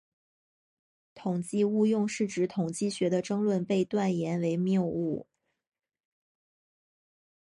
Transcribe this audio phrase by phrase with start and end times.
[1.13, 5.27] 统计误用是指统计学的争论被断言为谬误。